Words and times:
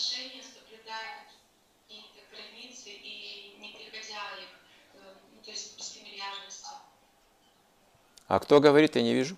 отношения, 0.00 0.42
соблюдая 0.42 1.26
какие-то 1.86 2.20
границы 2.32 2.88
и 2.90 3.56
не 3.58 3.72
переходя 3.72 4.16
их, 4.38 4.48
э, 4.94 5.14
ну, 5.34 5.42
то 5.42 5.50
есть 5.50 5.76
без 5.76 5.90
фамильярности. 5.90 6.68
А 8.26 8.38
кто 8.38 8.60
говорит, 8.60 8.96
я 8.96 9.02
не 9.02 9.12
вижу? 9.14 9.36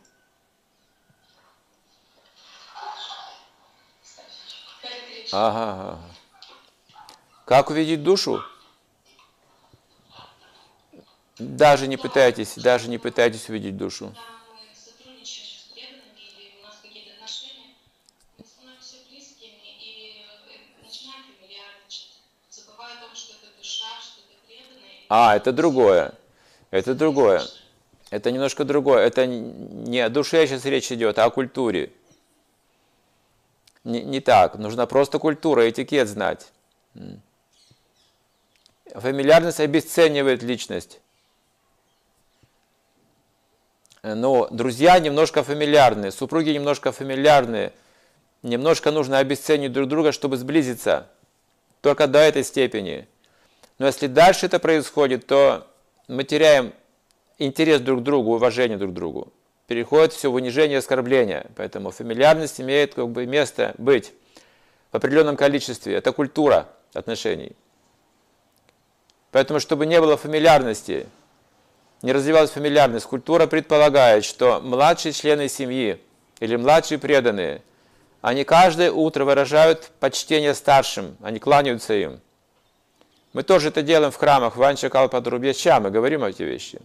Ага, 5.33 5.73
ага. 5.73 6.01
Как 7.47 7.71
увидеть 7.71 8.05
душу? 8.05 8.45
Даже 11.39 11.89
не 11.89 11.97
пытайтесь, 11.97 12.55
даже 12.57 12.89
не 12.89 12.99
пытайтесь 12.99 13.49
увидеть 13.49 13.77
душу. 13.77 14.15
Да. 14.15 14.42
А, 25.15 25.37
это 25.37 25.53
другое. 25.53 26.15
Это 26.71 26.95
другое. 26.95 27.43
Это 28.09 28.31
немножко 28.31 28.65
другое. 28.65 29.05
Это 29.05 29.27
не 29.27 30.01
о 30.01 30.09
душе 30.09 30.47
сейчас 30.47 30.65
речь 30.65 30.91
идет, 30.91 31.19
а 31.19 31.27
о 31.27 31.31
культуре. 31.31 31.93
Не, 33.85 34.03
не 34.03 34.21
так. 34.21 34.57
Нужна 34.57 34.87
просто 34.87 35.19
культура, 35.19 35.69
этикет 35.69 36.09
знать. 36.09 36.51
Фамильярность 38.95 39.61
обесценивает 39.61 40.43
личность. 40.43 40.99
Но 44.03 44.49
друзья 44.49 44.99
немножко 44.99 45.43
фамильярные, 45.43 46.11
супруги 46.11 46.49
немножко 46.53 46.91
фамильярные. 46.91 47.75
Немножко 48.43 48.91
нужно 48.91 49.19
обесценить 49.19 49.75
друг 49.75 49.89
друга, 49.89 50.11
чтобы 50.11 50.39
сблизиться. 50.39 51.07
Только 51.83 52.07
до 52.07 52.19
этой 52.19 52.45
степени. 52.45 53.07
Но 53.83 53.89
если 53.89 54.07
дальше 54.07 54.47
это 54.47 54.61
происходит, 54.61 55.27
то 55.27 55.67
мы 56.07 56.23
теряем 56.23 56.73
интерес 57.39 57.81
друг 57.81 57.99
к 57.99 58.03
другу, 58.05 58.37
уважение 58.37 58.79
друг 58.79 58.93
к 58.93 58.95
другу. 58.95 59.33
Переходит 59.67 60.13
все 60.13 60.31
в 60.31 60.37
унижение 60.37 60.77
и 60.77 60.79
оскорбление. 60.79 61.47
Поэтому 61.57 61.91
фамильярность 61.91 62.61
имеет 62.61 62.95
как 62.95 63.09
бы 63.09 63.27
место 63.27 63.75
быть 63.79 64.13
в 64.93 64.97
определенном 64.99 65.37
количестве. 65.37 65.97
Это 65.97 66.13
культура 66.13 66.69
отношений. 66.95 67.57
Поэтому, 69.33 69.59
чтобы 69.59 69.85
не 69.85 70.01
было 70.01 70.17
фамильярности, 70.17 71.09
не 72.03 72.13
развивалась 72.13 72.53
фамильярность, 72.53 73.07
культура 73.07 73.49
предполагает, 73.49 74.25
что 74.25 74.61
младшие 74.61 75.13
члены 75.13 75.49
семьи 75.49 76.01
или 76.39 76.55
младшие 76.55 77.01
преданные, 77.01 77.63
они 78.21 78.45
каждое 78.45 78.93
утро 78.93 79.25
выражают 79.25 79.91
почтение 79.99 80.55
старшим, 80.55 81.17
они 81.21 81.41
кланяются 81.41 81.95
им. 81.95 82.21
Мы 83.33 83.43
тоже 83.43 83.69
это 83.69 83.83
делаем 83.83 84.13
в 84.13 84.17
храмах 84.17 84.57
Ванча 84.57 84.91
Калпадрубьяча, 84.91 85.81
мы 85.81 85.91
говорим 85.91 86.23
эти 86.25 86.43
вещи. 86.43 86.81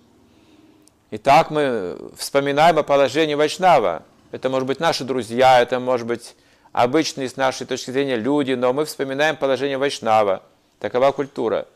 И 1.12 1.18
так 1.18 1.52
мы 1.52 1.98
вспоминаем 2.16 2.78
о 2.78 2.84
положении 2.84 3.36
Вайшнава. 3.36 4.04
Это 4.32 4.50
может 4.50 4.68
быть 4.68 4.80
наши 4.80 5.04
друзья, 5.04 5.62
это 5.62 5.80
может 5.80 6.08
быть 6.08 6.36
обычные 6.72 7.30
с 7.30 7.38
нашей 7.38 7.66
точки 7.66 7.92
зрения 7.92 8.16
люди, 8.16 8.54
но 8.54 8.72
мы 8.74 8.86
вспоминаем 8.86 9.36
положение 9.36 9.78
Вайшнава. 9.78 10.44
Такова 10.80 11.12
культура. 11.12 11.68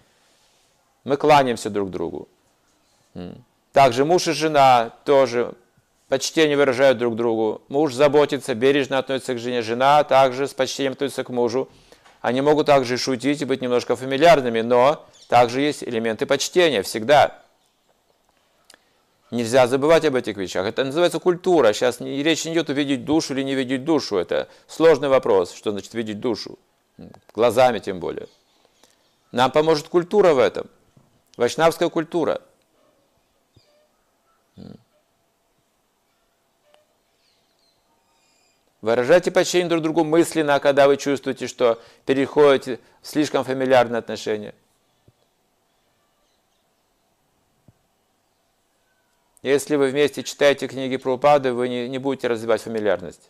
Мы 1.03 1.17
кланяемся 1.17 1.69
друг 1.69 1.89
другу. 1.89 2.27
Также 3.73 4.05
муж 4.05 4.27
и 4.27 4.31
жена 4.33 4.92
тоже 5.05 5.53
почтение 6.08 6.58
выражают 6.58 6.97
друг 6.97 7.16
другу. 7.16 7.61
Муж 7.69 7.94
заботится, 7.94 8.53
бережно 8.53 8.97
относится 8.99 9.33
к 9.33 9.39
жене. 9.39 9.61
Жена 9.61 10.03
также 10.03 10.47
с 10.47 10.53
почтением 10.53 10.94
относится 10.94 11.23
к 11.23 11.30
мужу. 11.30 11.69
Они 12.22 12.41
могут 12.41 12.67
также 12.67 12.98
шутить 12.98 13.42
и 13.42 13.45
быть 13.45 13.61
немножко 13.61 13.95
фамильярными, 13.95 14.61
но 14.61 15.05
также 15.27 15.61
есть 15.61 15.83
элементы 15.83 16.26
почтения 16.26 16.83
всегда. 16.83 17.39
Нельзя 19.32 19.65
забывать 19.67 20.05
об 20.05 20.15
этих 20.15 20.37
вещах. 20.37 20.67
Это 20.67 20.83
называется 20.83 21.20
культура. 21.20 21.73
Сейчас 21.73 21.99
речь 21.99 22.45
не 22.45 22.54
идет 22.54 22.70
увидеть 22.70 23.05
душу 23.05 23.33
или 23.33 23.43
не 23.43 23.55
видеть 23.55 23.86
душу. 23.86 24.17
Это 24.17 24.49
сложный 24.67 25.08
вопрос, 25.08 25.54
что 25.54 25.71
значит 25.71 25.93
видеть 25.93 26.20
душу. 26.20 26.60
Глазами 27.33 27.80
тем 27.80 27.99
более. 27.99 28.27
Нам 29.31 29.49
поможет 29.49 29.87
культура 29.87 30.33
в 30.33 30.39
этом. 30.39 30.67
Вайшнавская 31.37 31.89
культура– 31.89 32.42
Выражайте 38.81 39.30
почтение 39.30 39.69
друг 39.69 39.83
другу 39.83 40.03
мысленно, 40.03 40.59
когда 40.59 40.87
вы 40.87 40.97
чувствуете, 40.97 41.47
что 41.47 41.80
переходите 42.05 42.80
в 43.02 43.08
слишком 43.08 43.43
фамильярные 43.43 43.99
отношения. 43.99 44.55
Если 49.43 49.75
вы 49.75 49.89
вместе 49.89 50.23
читаете 50.23 50.67
книги 50.67 50.97
про 50.97 51.14
упады, 51.14 51.53
вы 51.53 51.69
не, 51.69 51.89
не 51.89 51.99
будете 51.99 52.27
развивать 52.27 52.61
фамильярность. 52.61 53.30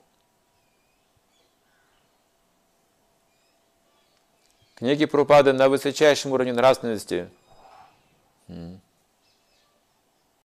Книги 4.75 5.05
про 5.05 5.21
упады 5.21 5.53
на 5.53 5.69
высочайшем 5.69 6.31
уровне 6.31 6.53
нравственности– 6.53 7.29